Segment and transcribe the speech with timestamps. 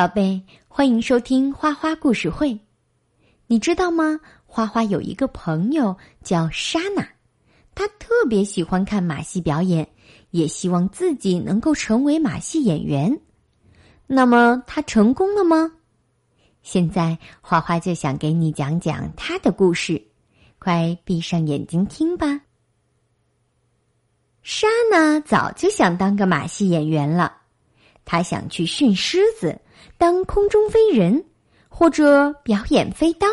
[0.00, 2.58] 宝贝，欢迎收听花花故事会。
[3.46, 4.18] 你知道吗？
[4.46, 7.06] 花花有一个朋友叫莎娜，
[7.74, 9.86] 她特别喜欢看马戏表演，
[10.30, 13.20] 也希望自己能够成为马戏演员。
[14.06, 15.70] 那么，她成功了吗？
[16.62, 20.02] 现在，花花就想给你讲讲她的故事。
[20.58, 22.40] 快闭上眼睛听吧。
[24.40, 27.36] 莎娜早就想当个马戏演员了，
[28.06, 29.60] 她想去驯狮子。
[29.98, 31.24] 当空中飞人，
[31.68, 33.26] 或者表演飞刀，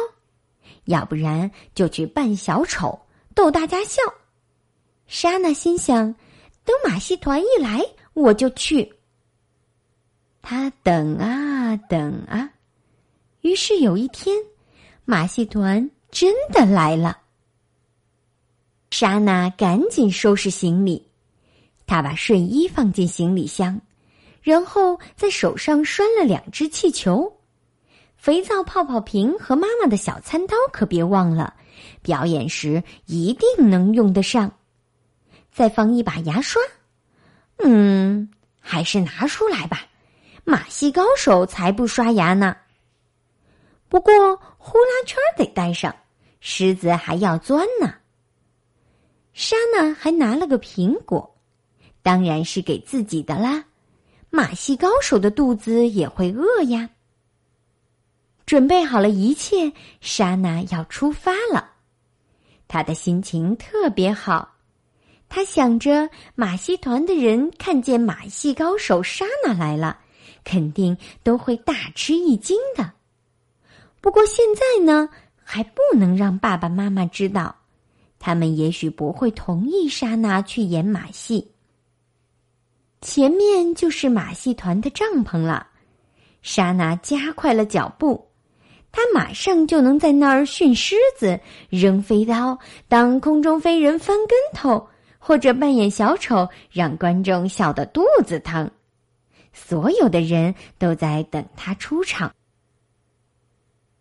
[0.86, 3.00] 要不然就去扮小丑
[3.34, 4.02] 逗大家笑。
[5.08, 6.14] 莎娜心想：
[6.66, 7.82] 等马戏团一来，
[8.14, 8.94] 我就去。
[10.42, 12.50] 他等啊等啊，
[13.42, 14.36] 于是有一天，
[15.06, 17.18] 马戏团真的来了。
[18.92, 21.06] 莎娜赶紧收拾行李，
[21.86, 23.80] 她把睡衣放进行李箱。
[24.48, 27.38] 然后在手上拴了两只气球，
[28.16, 31.54] 肥皂泡泡瓶和妈妈的小餐刀可别忘了，
[32.02, 34.50] 表演时一定能用得上。
[35.52, 36.62] 再放一把牙刷，
[37.58, 38.30] 嗯，
[38.62, 39.82] 还是拿出来吧，
[40.46, 42.56] 马戏高手才不刷牙呢。
[43.90, 44.14] 不过
[44.58, 45.94] 呼啦圈得带上，
[46.40, 47.96] 狮子还要钻呢。
[49.34, 51.36] 莎娜还拿了个苹果，
[52.02, 53.66] 当然是给自己的啦。
[54.30, 56.90] 马戏高手的肚子也会饿呀。
[58.46, 61.72] 准备好了一切，莎娜要出发了。
[62.68, 64.56] 她的心情特别好，
[65.28, 70.00] 她想着马戏团的人看见马戏高手莎娜来了，
[70.44, 72.94] 肯定都会大吃一惊的。
[74.00, 75.10] 不过现在呢，
[75.44, 77.54] 还不能让爸爸妈妈知道，
[78.20, 81.52] 他们也许不会同意莎娜去演马戏。
[83.02, 85.68] 前面就是马戏团的帐篷了，
[86.42, 88.28] 莎娜加快了脚步，
[88.92, 94.88] 她马上就能在那儿训狮子、扔飞刀、当空中飞人、翻跟头，
[95.20, 98.70] 或者扮演小丑，让观众笑得肚子疼。
[99.54, 102.32] 所有的人都在等他出场。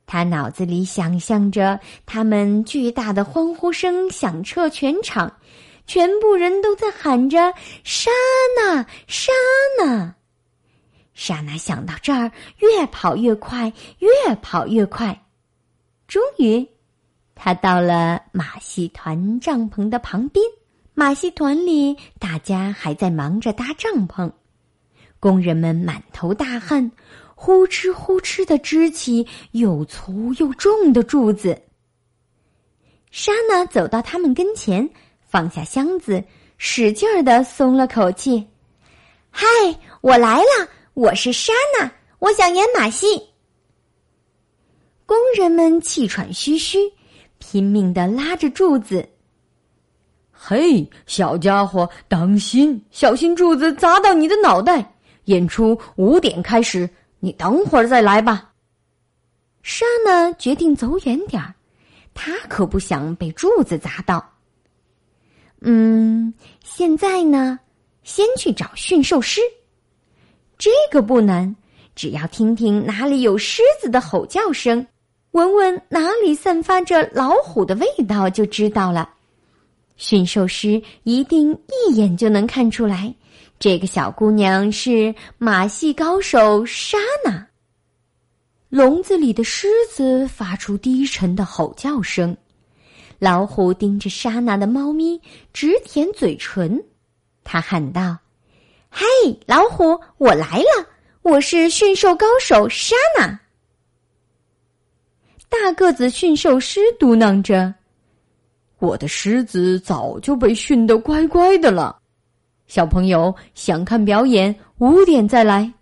[0.06, 5.32] 他脑子里想象着他们巨大的欢呼声响彻全场。
[5.86, 7.54] 全部人都在喊着
[7.84, 8.10] “莎
[8.60, 9.32] 娜，莎
[9.78, 10.14] 娜”。
[11.14, 15.24] 莎娜想到这儿，越跑越快，越跑越快。
[16.06, 16.68] 终于，
[17.34, 20.44] 他到了马戏团帐篷的旁边。
[20.92, 24.32] 马戏团里，大家还在忙着搭帐篷，
[25.20, 26.90] 工人们满头大汗，
[27.34, 31.62] 呼哧呼哧的支起又粗又重的柱子。
[33.10, 34.90] 莎娜走到他们跟前。
[35.36, 36.24] 放下箱子，
[36.56, 38.42] 使劲儿的松了口气。
[39.30, 39.44] 嗨，
[40.00, 40.68] 我来了！
[40.94, 43.22] 我是莎娜，我想演马戏。
[45.04, 46.78] 工人们气喘吁吁，
[47.36, 49.06] 拼命的拉着柱子。
[50.32, 54.94] 嘿，小家伙，当心，小心柱子砸到你的脑袋！
[55.26, 56.88] 演出五点开始，
[57.20, 58.52] 你等会儿再来吧。
[59.60, 61.54] 莎娜决定走远点儿，
[62.14, 64.32] 她可不想被柱子砸到。
[65.68, 66.32] 嗯，
[66.62, 67.58] 现在呢，
[68.04, 69.40] 先去找驯兽师。
[70.56, 71.56] 这个不难，
[71.96, 74.86] 只要听听哪里有狮子的吼叫声，
[75.32, 79.10] 闻闻哪里散发着老虎的味道，就知道了。
[79.96, 83.12] 驯兽师一定一眼就能看出来，
[83.58, 87.44] 这个小姑娘是马戏高手莎娜。
[88.68, 92.36] 笼子里的狮子发出低沉的吼叫声。
[93.18, 95.20] 老虎盯着莎娜的猫咪，
[95.52, 96.82] 直舔嘴唇。
[97.42, 98.18] 他喊道
[98.90, 99.06] ：“嘿，
[99.46, 100.86] 老虎，我来了！
[101.22, 103.40] 我是驯兽高手莎娜。”
[105.48, 107.72] 大个子驯兽师嘟囔着
[108.80, 111.98] ：“我的狮子早就被训得乖乖的了。
[112.66, 115.72] 小朋友想看表演，五点再来。”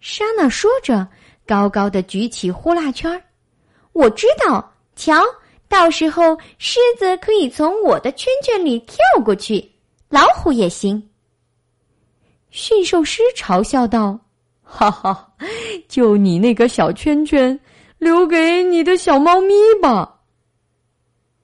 [0.00, 1.06] 莎娜说着，
[1.46, 3.22] 高高的举起呼啦圈
[3.92, 5.20] 我知道，瞧。
[5.68, 9.72] 到时候，狮子可以从我的圈圈里跳过去，
[10.08, 11.02] 老虎也行。
[12.50, 14.18] 驯兽师嘲笑道
[14.62, 15.32] ：“哈哈，
[15.88, 17.58] 就你那个小圈圈，
[17.98, 20.20] 留给你的小猫咪吧。”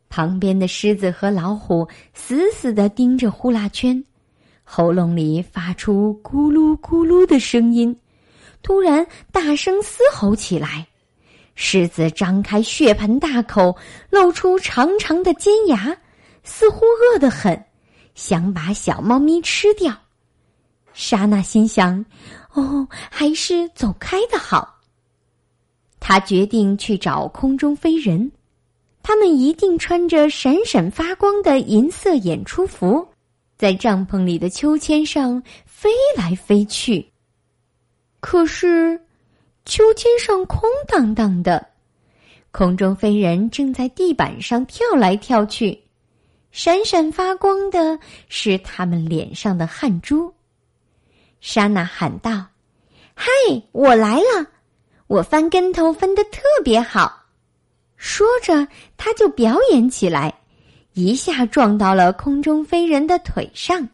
[0.09, 4.03] 旁边的狮子和老虎死死的盯着呼啦圈，
[4.63, 7.95] 喉咙里发出咕噜咕噜的声音，
[8.63, 10.87] 突然大声嘶吼起来。
[11.54, 13.76] 狮子张开血盆大口，
[14.10, 15.96] 露出长长的尖牙，
[16.43, 17.64] 似乎饿得很，
[18.14, 19.94] 想把小猫咪吃掉。
[20.94, 22.04] 莎娜心想
[22.54, 24.81] ：“哦，还是走开的好。
[26.00, 28.31] 他决定去找空中飞人，
[29.02, 33.06] 他们一定穿着闪闪发光的银色演出服，
[33.56, 37.12] 在帐篷里的秋千上飞来飞去。
[38.20, 39.00] 可是，
[39.64, 41.64] 秋千上空荡荡的，
[42.50, 45.81] 空中飞人正在地板上跳来跳去，
[46.50, 47.99] 闪闪发光的
[48.29, 50.35] 是他们脸上的汗珠。
[51.41, 52.44] 莎娜喊道
[53.14, 53.31] ：“嗨，
[53.70, 54.47] 我来了！
[55.06, 57.25] 我翻跟头翻得特别好。”
[57.97, 58.67] 说着，
[58.97, 60.35] 他就表演起来，
[60.94, 63.88] 一下撞到了空中飞人的腿上。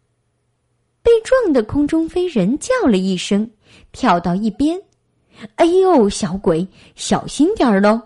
[1.03, 3.49] 被撞的空中飞人叫了一声。
[3.93, 4.81] 跳到一边，
[5.57, 8.01] 哎呦，小鬼，小心点儿喽！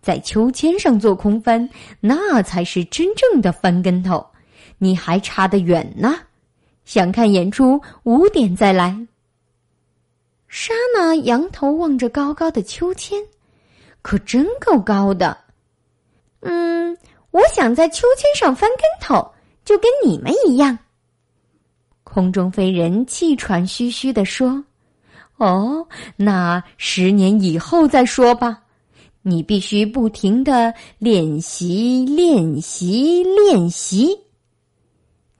[0.00, 1.68] 在秋千上做空翻，
[2.00, 4.26] 那才是真正的翻跟头，
[4.78, 6.14] 你还差得远呢。
[6.84, 9.06] 想看演出，五点再来。
[10.46, 13.22] 莎娜仰头望着高高的秋千，
[14.00, 15.36] 可真够高的。
[16.40, 16.96] 嗯，
[17.30, 19.30] 我想在秋千上翻跟头，
[19.64, 20.78] 就跟你们一样。
[22.04, 24.64] 空中飞人气喘吁吁地说。
[25.38, 25.86] 哦，
[26.16, 28.62] 那十年以后再说吧。
[29.22, 34.18] 你必须不停的练习，练习，练习。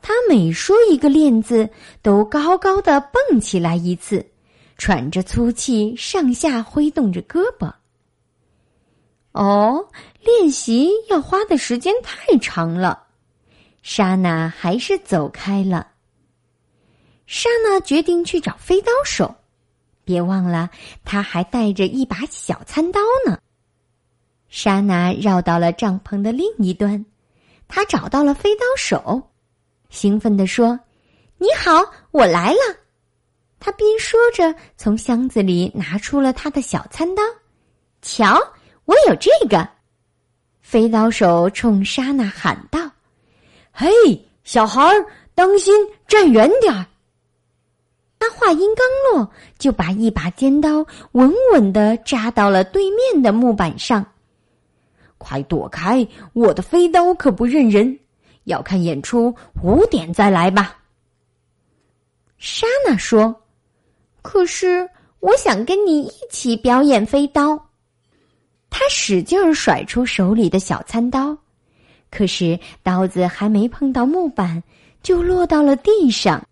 [0.01, 1.69] 他每说一个“练”字，
[2.03, 4.25] 都高高的蹦起来一次，
[4.77, 7.73] 喘着粗气，上下挥动着胳膊。
[9.33, 9.89] 哦，
[10.23, 13.05] 练习要花的时间太长了。
[13.83, 15.89] 莎娜还是走开了。
[17.27, 19.35] 莎娜决定去找飞刀手。
[20.09, 20.71] 别忘了，
[21.05, 23.39] 他还带着一把小餐刀呢。
[24.49, 27.05] 莎娜绕到了帐篷的另一端，
[27.69, 29.21] 他找到了飞刀手，
[29.91, 30.81] 兴奋地说
[31.37, 32.59] ：“你好，我来了。”
[33.61, 37.23] 他边说着，从箱子里拿出了他的小餐刀。
[38.01, 38.41] 瞧，
[38.87, 39.69] 我有这个。
[40.63, 42.81] 飞刀手冲莎娜喊道
[43.71, 43.91] ：“嘿，
[44.43, 45.75] 小孩儿，当心，
[46.07, 46.87] 站远点儿。”
[48.19, 54.05] 他话音刚落，就把一把尖刀稳稳的扎到了对面的木板上。
[55.19, 56.07] 快躲开！
[56.33, 57.99] 我的飞刀可不认人。
[58.45, 60.79] 要看演出，五点再来吧。
[62.39, 63.43] 莎娜说
[64.23, 64.89] ：“可是
[65.21, 67.69] 我想跟你一起表演飞刀。”
[68.71, 71.37] 他使劲儿甩出手里的小餐刀，
[72.11, 74.63] 可是刀子还没碰到木板，
[75.03, 76.43] 就落到了地上。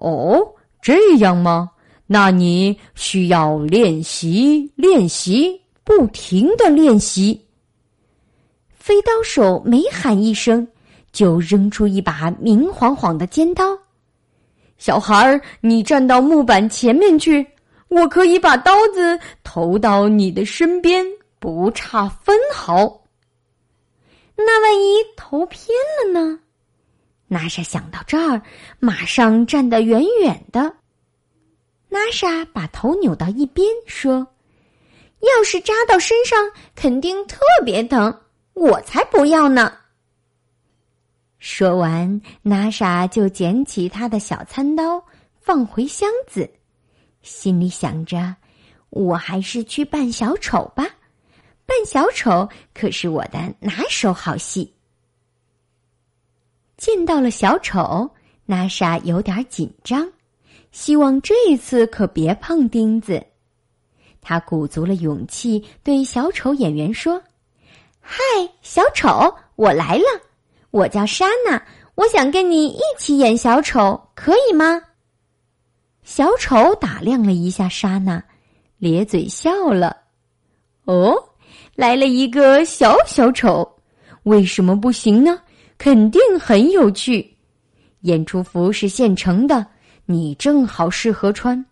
[0.00, 0.40] 哦，
[0.82, 1.70] 这样吗？
[2.06, 7.40] 那你需要练习，练习，不停的练习。
[8.74, 10.66] 飞刀手每喊一声，
[11.12, 13.78] 就扔出一把明晃晃的尖刀。
[14.76, 17.46] 小孩儿，你站到木板前面去，
[17.88, 21.06] 我可以把刀子投到你的身边，
[21.38, 23.02] 不差分毫。
[24.34, 25.68] 那万一投偏
[26.02, 26.40] 了呢？
[27.32, 28.42] 娜莎想到这儿，
[28.80, 30.74] 马上站得远远的。
[31.88, 34.26] 娜莎把头扭到一边，说
[35.22, 38.20] ：“要是扎到身上，肯定特别疼，
[38.54, 39.72] 我才不要呢。”
[41.38, 45.00] 说完，娜莎就捡起他的小餐刀，
[45.40, 46.50] 放回箱子，
[47.22, 48.34] 心里想着
[48.90, 50.84] ：“我还是去扮小丑吧，
[51.64, 54.74] 扮小丑可是我的拿手好戏。”
[56.80, 58.10] 见到了小丑，
[58.46, 60.10] 娜莎有点紧张，
[60.72, 63.22] 希望这一次可别碰钉子。
[64.22, 67.22] 他鼓足了勇气，对小丑演员说
[68.00, 68.16] ：“嗨，
[68.62, 70.04] 小丑，我来了，
[70.70, 71.62] 我叫莎娜，
[71.96, 74.80] 我想跟你一起演小丑，可以吗？”
[76.02, 78.24] 小丑打量了一下莎娜，
[78.78, 79.94] 咧嘴笑了。
[80.86, 81.14] “哦，
[81.74, 83.70] 来了一个小小丑，
[84.22, 85.38] 为什么不行呢？”
[85.80, 87.26] 肯定很有趣，
[88.02, 89.66] 演出服是现成的，
[90.04, 91.64] 你正好适合穿。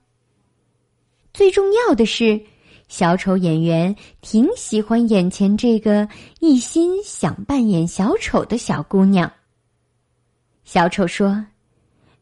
[1.35, 2.41] 最重要的是，
[2.89, 6.09] 小丑演员挺喜欢眼前这个
[6.41, 9.31] 一心想扮演小丑的小姑娘。
[10.65, 11.45] 小丑说：“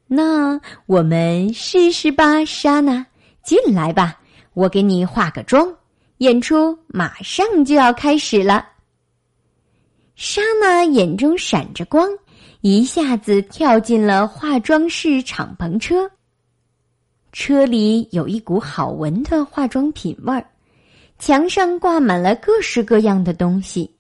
[0.09, 3.07] 那我们试试吧，莎娜，
[3.45, 4.19] 进来吧，
[4.55, 5.73] 我给你化个妆，
[6.19, 8.71] 演出马上就要开始了。”
[10.17, 12.09] 莎娜眼中闪着光，
[12.63, 16.11] 一下子跳进了化妆室敞篷车。
[17.33, 20.43] 车里有一股好闻的化妆品味儿，
[21.19, 23.95] 墙上挂满了各式各样的东西。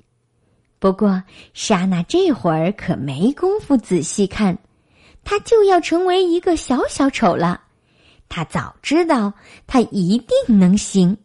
[0.78, 4.56] 不过，莎娜这会儿可没工夫仔细看，
[5.22, 7.60] 她就要成为一个小小丑了。
[8.26, 9.34] 他早知道
[9.66, 11.16] 他一定能行。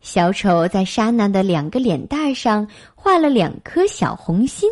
[0.00, 4.70] 小丑在莎娜的两个脸蛋上画了两颗小红心，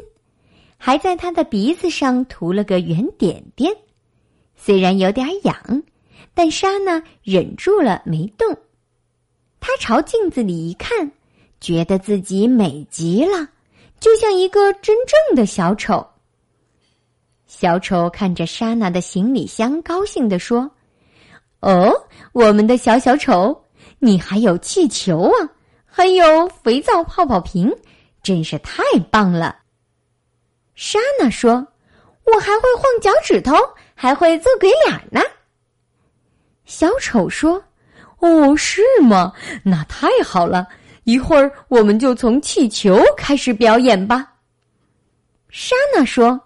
[0.76, 3.70] 还在她的鼻子上涂了个圆点点。
[4.56, 5.82] 虽然有点痒，
[6.34, 8.56] 但莎娜忍住了没动。
[9.60, 11.12] 她朝镜子里一看，
[11.60, 13.48] 觉得自己美极了，
[14.00, 16.06] 就像一个真正的小丑。
[17.46, 20.70] 小丑看着莎娜的行李箱，高兴地说
[21.60, 21.92] ：“哦，
[22.32, 23.64] 我们的小小丑，
[23.98, 25.48] 你还有气球啊，
[25.86, 27.70] 还有肥皂泡泡瓶，
[28.22, 29.56] 真是太棒了。”
[30.74, 31.66] 莎娜说
[32.24, 33.54] ：“我还会晃脚趾头，
[33.94, 35.20] 还会做鬼脸呢。”
[36.64, 37.62] 小丑说
[38.20, 39.32] ：“哦，是吗？
[39.62, 40.66] 那太好了，
[41.04, 44.32] 一会儿我们就从气球开始表演吧。”
[45.50, 46.40] 莎娜说。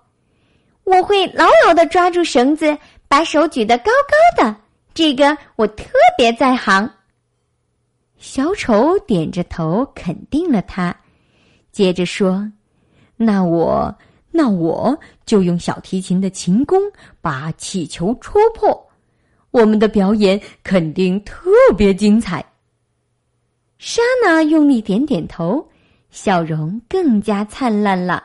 [0.84, 4.56] 我会牢牢的抓住绳子，把手举得高高的。
[4.92, 5.84] 这个我特
[6.18, 6.92] 别在行。
[8.22, 10.96] 小丑点着头肯定了他，
[11.72, 12.48] 接着说
[13.18, 13.92] ：“那我，
[14.30, 16.80] 那我就用小提琴的琴弓
[17.20, 18.88] 把气球戳破。
[19.50, 22.44] 我们的表演肯定特别精彩。”
[23.78, 25.68] 莎娜用力点点头，
[26.10, 28.22] 笑容更加灿烂了。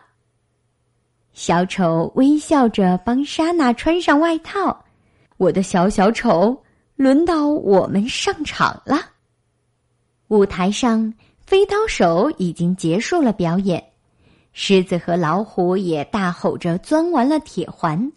[1.34, 4.86] 小丑微笑着帮莎娜穿上外套。
[5.38, 6.56] 我的小小丑，
[6.96, 9.17] 轮到我们上场了。
[10.30, 11.14] 舞台上，
[11.46, 13.84] 飞刀手已经结束了表演，
[14.52, 18.12] 狮子和老虎也大吼着钻完了铁环，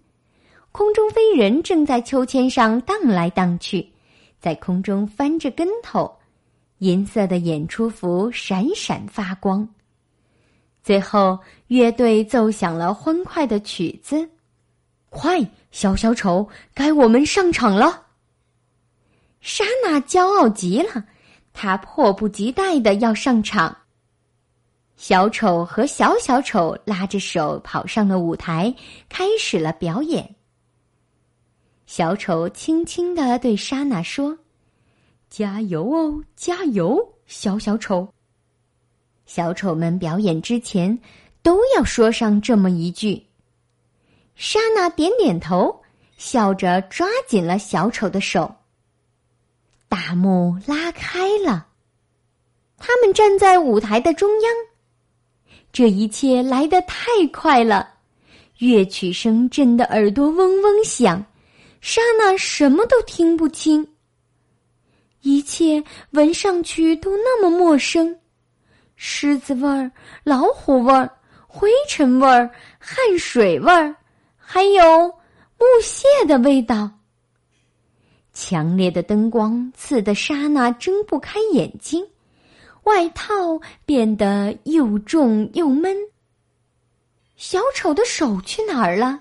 [0.73, 3.93] 空中飞人正在秋千上荡来荡去，
[4.41, 6.19] 在空中翻着跟头，
[6.79, 9.69] 银色的演出服闪闪发光。
[10.83, 11.39] 最后，
[11.69, 14.29] 乐队奏响了欢快的曲子。
[15.11, 15.41] 快，
[15.71, 18.07] 小小丑，该我们上场了。
[19.41, 21.05] 莎娜骄傲极了，
[21.53, 23.77] 他迫不及待的要上场。
[24.97, 28.75] 小丑和小小丑拉着手跑上了舞台，
[29.09, 30.35] 开始了表演。
[31.87, 34.39] 小丑轻轻的对莎娜说
[35.31, 38.07] ：“加油哦，加油，小小丑。”
[39.27, 40.99] 小丑们表演之前
[41.43, 43.27] 都要说上这么一句。
[44.35, 45.83] 莎娜点点头，
[46.17, 48.55] 笑着抓紧了小丑的手。
[49.91, 51.67] 大幕拉开了，
[52.79, 54.53] 他们站在舞台的中央。
[55.73, 57.89] 这一切来得太快了，
[58.59, 61.27] 乐曲声震得耳朵嗡嗡响，
[61.81, 63.85] 莎娜什么都听不清。
[65.23, 65.83] 一切
[66.13, 68.17] 闻上去都那么陌生。
[68.95, 69.91] 狮子味儿、
[70.23, 71.11] 老虎味儿、
[71.49, 73.93] 灰尘味儿、汗水味儿，
[74.37, 75.09] 还有
[75.59, 76.89] 木屑的味道。
[78.43, 82.03] 强烈的灯光刺得莎娜睁不开眼睛，
[82.85, 85.95] 外套变得又重又闷。
[87.37, 89.21] 小丑的手去哪儿了？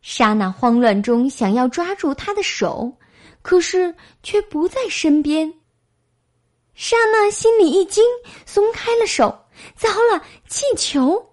[0.00, 2.92] 莎娜慌乱中想要抓住他的手，
[3.42, 3.94] 可是
[4.24, 5.54] 却不在身边。
[6.74, 8.02] 莎娜心里一惊，
[8.44, 9.38] 松开了手。
[9.76, 11.24] 糟了，气球！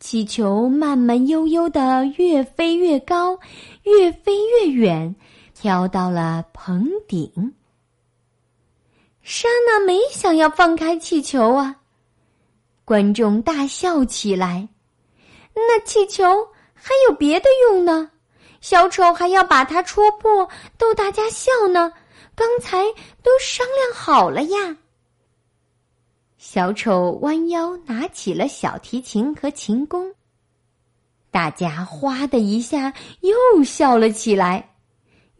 [0.00, 3.38] 气球慢慢悠悠的越飞越高，
[3.84, 5.14] 越飞越远，
[5.62, 7.54] 飘到了棚顶。
[9.22, 11.76] 莎娜没想要放开气球啊！
[12.84, 14.68] 观众大笑起来。
[15.54, 16.24] 那气球
[16.74, 18.10] 还有别的用呢？
[18.60, 21.92] 小丑还要把它戳破，逗大家笑呢。
[22.34, 22.82] 刚才
[23.22, 24.76] 都商量好了呀。
[26.38, 30.12] 小丑弯腰拿起了小提琴和琴弓，
[31.30, 34.70] 大家哗的一下又笑了起来。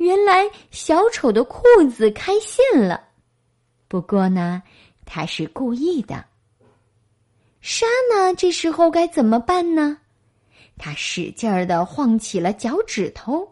[0.03, 3.05] 原来小丑的裤子开线了，
[3.87, 4.61] 不过呢，
[5.07, 6.25] 他是故意的。
[7.61, 9.99] 莎娜这时候该怎么办呢？
[10.77, 13.49] 他使劲儿的晃起了脚趾头，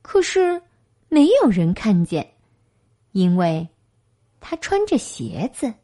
[0.00, 0.62] 可是
[1.10, 2.32] 没有人看见。
[3.12, 3.68] 因为，
[4.40, 5.74] 他穿着鞋子。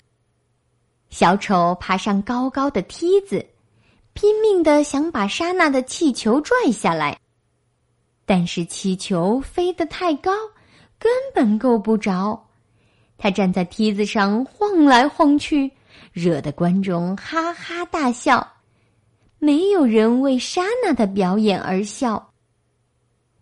[1.10, 3.44] 小丑爬上高高的梯子，
[4.14, 7.20] 拼命的想把莎娜的气球拽下来，
[8.26, 10.30] 但是气球飞得太高，
[10.98, 12.46] 根本够不着。
[13.16, 15.72] 他站在梯子上晃来晃去，
[16.12, 18.46] 惹得观众哈哈大笑。
[19.38, 22.32] 没有人为莎娜的表演而笑。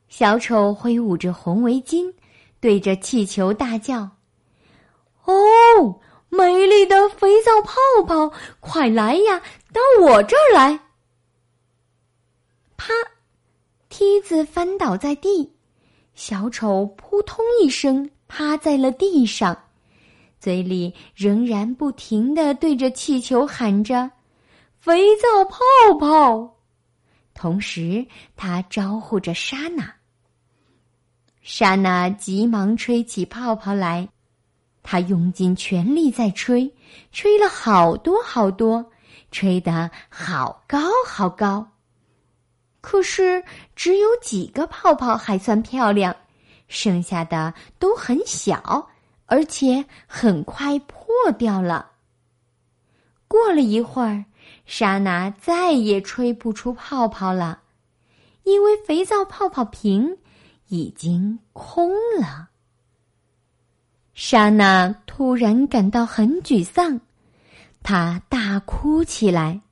[0.08, 2.14] 小丑挥舞着红围巾。
[2.60, 4.08] 对着气球大叫
[5.26, 6.00] ：“哦，
[6.30, 7.74] 美丽的肥皂泡
[8.06, 10.80] 泡，快来呀，到我这儿来！”
[12.78, 12.94] 啪，
[13.96, 15.48] 梯子翻倒在地，
[16.16, 19.56] 小丑扑通一声趴在了地上，
[20.40, 24.10] 嘴里仍然不停的对着气球喊着
[24.80, 25.60] ：“肥皂泡
[26.00, 26.56] 泡。”
[27.34, 29.94] 同时，他招呼着莎娜。
[31.40, 34.08] 莎娜急忙吹起泡泡来，
[34.82, 36.68] 她用尽全力在吹，
[37.12, 38.84] 吹了好多好多，
[39.30, 41.64] 吹得好高好高。
[42.84, 43.42] 可是
[43.74, 46.14] 只有几个泡泡还算漂亮，
[46.68, 48.90] 剩下的都很小，
[49.24, 51.06] 而且很快破
[51.38, 51.92] 掉了。
[53.26, 54.26] 过了一会儿，
[54.66, 57.62] 莎娜再也吹不出泡泡了，
[58.42, 60.18] 因为肥皂泡泡瓶
[60.68, 62.50] 已经空了。
[64.12, 67.00] 莎娜突然感到很沮丧，
[67.82, 69.62] 她大哭起来。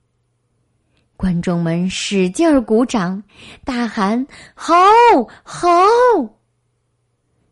[1.15, 3.23] 观众们使劲儿鼓掌，
[3.63, 4.75] 大喊：“好，
[5.43, 5.69] 好！”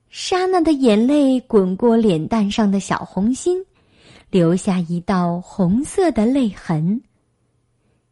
[0.10, 3.64] 莎娜的眼泪滚过脸蛋上的小红心，
[4.30, 7.02] 留下一道红色的泪痕。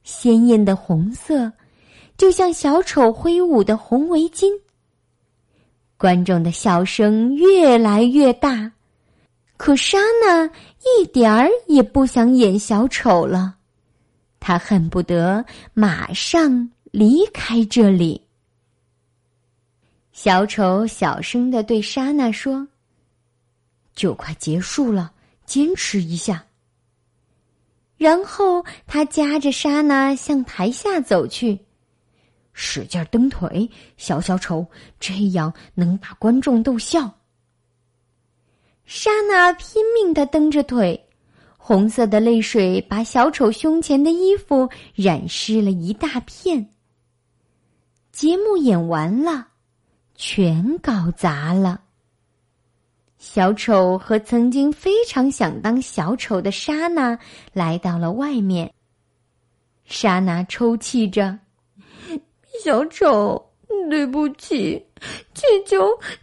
[0.04, 1.52] 鲜艳的红色，
[2.18, 4.50] 就像小丑挥舞的红围巾。
[5.98, 8.72] 观众的笑声越来越大，
[9.58, 13.58] 可莎娜一点儿也不想演小丑了。
[14.40, 18.26] 他恨不得马上离开这里。
[20.12, 22.68] 小丑小声的对莎娜说
[23.96, 25.14] ：“就快结束了，
[25.46, 26.46] 坚持一下。”
[27.96, 31.60] 然后他夹着莎娜向台下走去，
[32.54, 34.66] 使劲蹬腿，小小丑，
[35.00, 37.14] 这样能把观众逗笑。
[38.86, 41.09] 莎娜拼命的蹬着腿。
[41.70, 46.74] 红色的泪水把小丑胸前的衣服染湿了一大片。
[48.12, 49.50] 节目演完了，
[50.16, 51.80] 全搞砸了。
[53.20, 57.20] 小丑和曾经非常想当小丑的莎娜
[57.54, 58.74] 来到了外面。
[59.86, 61.38] 莎娜抽泣着
[62.66, 63.52] ：“小丑，
[63.92, 64.84] 对不起，
[65.36, 65.78] 气球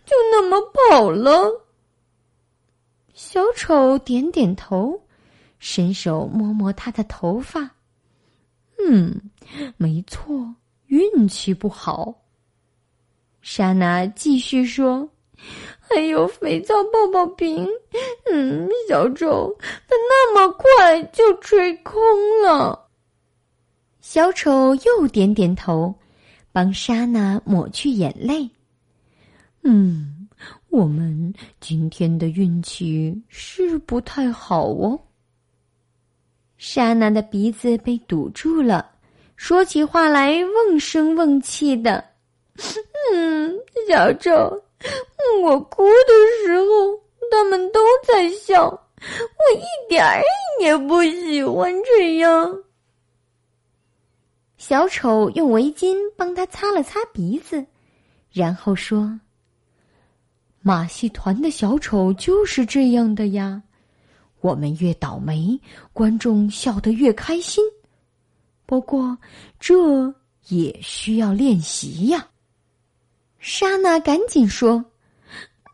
[0.04, 1.48] 就那么跑了。”
[3.14, 5.00] 小丑点点头。
[5.68, 7.68] 伸手摸摸他的头发，
[8.78, 9.20] 嗯，
[9.76, 10.54] 没错，
[10.86, 12.14] 运气不好。
[13.42, 15.08] 莎娜继续说
[15.80, 17.66] ：“还有肥皂泡泡瓶，
[18.30, 22.00] 嗯，小丑他那么快就吹空
[22.44, 22.88] 了。”
[24.00, 25.92] 小丑又点点头，
[26.52, 28.48] 帮莎娜抹去眼泪。
[29.64, 30.28] 嗯，
[30.68, 34.96] 我们今天的运气是不太好哦。
[36.76, 38.86] 莎娜的鼻子被堵住了，
[39.34, 42.04] 说起话来瓮声瓮气的。
[43.14, 43.58] 嗯，
[43.88, 44.30] 小丑，
[45.42, 50.20] 我哭的时候他们都在笑，我一点儿
[50.60, 52.54] 也不喜欢这样。
[54.58, 57.64] 小丑用围巾帮他擦了擦鼻子，
[58.30, 59.18] 然后说
[60.60, 63.62] ：“马戏团的小丑就是这样的呀。”
[64.40, 65.58] 我们越倒霉，
[65.92, 67.64] 观众笑得越开心。
[68.66, 69.16] 不过，
[69.60, 70.14] 这
[70.48, 72.28] 也需要练习呀。
[73.38, 74.84] 莎娜赶紧说：“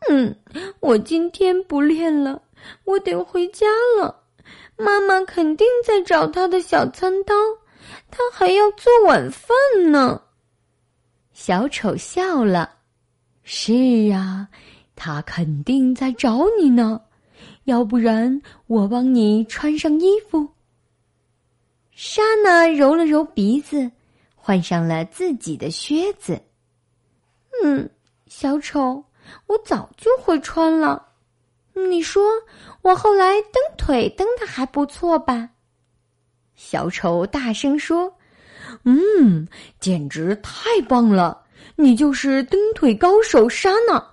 [0.09, 0.35] 嗯，
[0.79, 2.41] 我今天不练了，
[2.83, 3.67] 我得回家
[3.99, 4.23] 了。
[4.77, 7.33] 妈妈肯定在找她的小餐刀，
[8.11, 9.55] 她还要做晚饭
[9.91, 10.21] 呢。”
[11.33, 12.75] 小丑笑了
[13.43, 13.73] ：“是
[14.11, 14.47] 啊，
[14.95, 17.01] 他肯定在找你呢。”
[17.65, 20.47] 要不然我帮你穿上衣服。
[21.91, 23.89] 莎娜揉了揉鼻子，
[24.35, 26.41] 换上了自己的靴子。
[27.63, 27.89] 嗯，
[28.27, 29.03] 小丑，
[29.47, 31.07] 我早就会穿了。
[31.73, 32.29] 你说
[32.81, 35.49] 我后来蹬腿蹬的还不错吧？
[36.55, 38.13] 小丑大声说
[38.85, 39.47] ：“嗯，
[39.79, 41.43] 简直太棒了！
[41.75, 44.05] 你就是蹬腿高手莎娜。”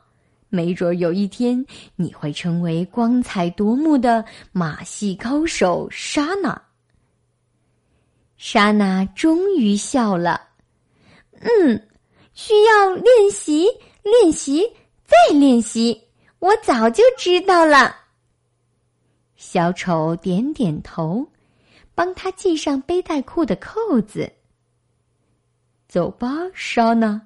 [0.50, 1.64] 没准有一天
[1.96, 6.60] 你会成为光彩夺目的马戏高手莎娜。
[8.36, 10.40] 莎娜终于笑了，
[11.40, 11.88] 嗯，
[12.32, 13.66] 需要练习，
[14.02, 14.62] 练习，
[15.04, 16.02] 再练习。
[16.38, 17.94] 我早就知道了。
[19.36, 21.26] 小丑点点头，
[21.94, 24.30] 帮他系上背带裤的扣子。
[25.86, 27.20] 走吧，莎娜，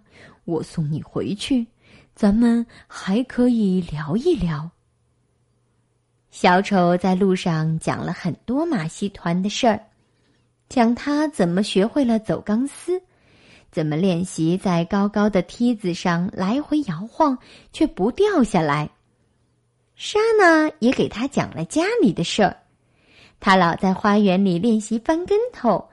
[0.45, 1.67] 我送你回去。
[2.15, 4.71] 咱们还可以聊一聊。
[6.31, 9.81] 小丑在路上讲了很多马戏团的事儿，
[10.69, 13.03] 讲他怎么学会了走钢丝，
[13.71, 17.37] 怎么练习在高高的梯子上来回摇晃，
[17.73, 18.89] 却不掉下来。
[19.97, 22.57] 莎娜也给他讲了家里的事儿。
[23.41, 25.89] 他老在花园里练习翻跟头。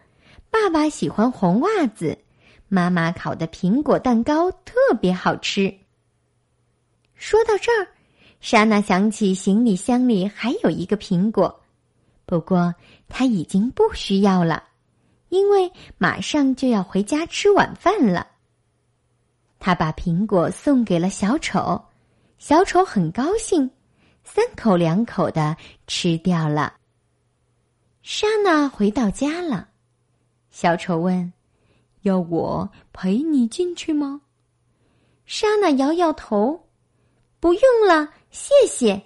[0.50, 2.18] 爸爸喜欢红袜子，
[2.68, 5.81] 妈妈烤的苹果蛋糕特别好吃。
[7.22, 7.88] 说到这儿，
[8.40, 11.62] 莎娜想起行李箱里还有一个苹果，
[12.26, 12.74] 不过
[13.08, 14.64] 她已经不需要了，
[15.30, 18.26] 因为马上就要回家吃晚饭了。
[19.60, 21.80] 他把苹果送给了小丑，
[22.40, 23.70] 小丑很高兴。
[24.24, 25.56] 三口两口的
[25.86, 26.74] 吃掉了。
[28.02, 29.70] 莎娜回到家了，
[30.50, 31.32] 小丑问
[32.02, 34.22] ：“要我陪你进去吗？”
[35.28, 36.68] 莎娜摇摇头
[37.42, 39.02] ：“不用了，谢谢。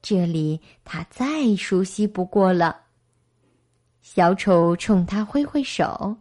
[0.00, 2.80] 这里他再熟悉不过了。”
[4.00, 6.16] 小丑冲他挥挥手：“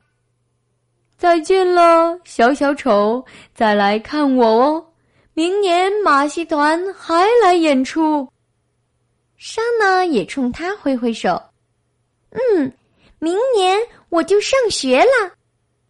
[1.18, 4.86] 再见了，小小丑，再来看我哦。”
[5.34, 8.28] 明年马戏团还来演出，
[9.38, 11.42] 莎娜也冲他挥挥手。
[12.32, 12.74] 嗯，
[13.20, 15.32] 明年我就上学了，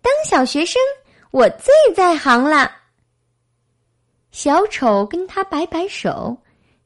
[0.01, 0.79] 当小学生
[1.31, 2.71] 我最在行了。
[4.31, 6.37] 小丑跟他摆摆手，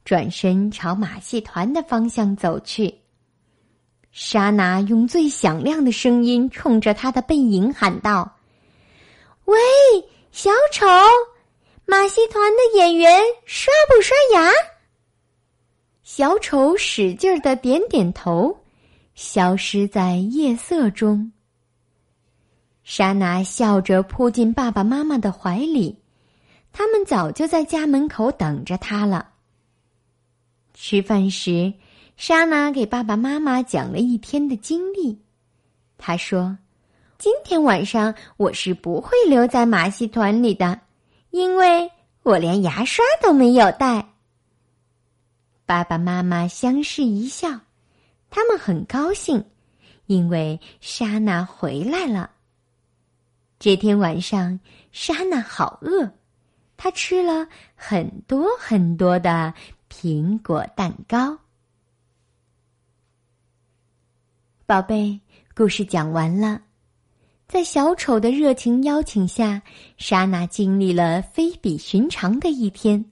[0.06, 3.00] 转身朝马戏团的方向走去。
[4.12, 8.38] 莎娜用最响亮的声音冲着他的背影喊道
[9.46, 9.58] ：“喂，
[10.32, 10.86] 小丑！”
[11.86, 14.50] 马戏团的演员刷不刷牙？
[16.02, 18.58] 小丑使劲儿的点点头，
[19.16, 21.34] 消失在夜色中。
[22.84, 25.98] 莎娜笑着扑进爸爸妈妈的怀里，
[26.74, 29.30] 他们早就在家门口等着他了。
[30.74, 31.72] 吃饭时，
[32.18, 35.22] 莎娜给爸爸妈妈讲了一天的经历。
[35.98, 36.58] 她说
[37.18, 40.82] ：“今天晚上我是不会留在马戏团里的。”
[41.30, 41.90] 因为
[42.22, 44.10] 我连牙刷都没有带。
[45.66, 47.60] 爸爸妈妈相视一笑，
[48.30, 49.44] 他们很高兴，
[50.06, 52.32] 因为莎娜回来了。
[53.58, 54.60] 这天晚上，
[54.92, 56.12] 莎娜好饿，
[56.76, 59.54] 他吃了很多很多的
[59.90, 61.38] 苹果蛋糕。
[64.66, 65.20] 宝贝，
[65.56, 66.62] 故事讲完了。
[67.48, 69.62] 在小丑的热情邀请下，
[69.98, 73.06] 莎娜经历了非比寻常的一天。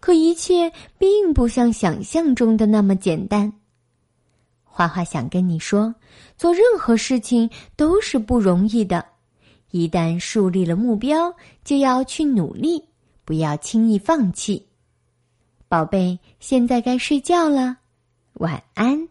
[0.00, 3.52] 可一切并不像想象中的那么简单。
[4.64, 5.94] 花花想跟你说，
[6.36, 9.04] 做任何事情都是不容易的。
[9.70, 12.82] 一旦树立了目标，就要去努力，
[13.24, 14.66] 不要轻易放弃。
[15.68, 17.76] 宝贝，现在该睡觉了，
[18.34, 19.08] 晚安。